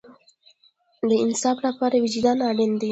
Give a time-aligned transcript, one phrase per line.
[1.09, 2.79] د انصاف لپاره وجدان اړین دی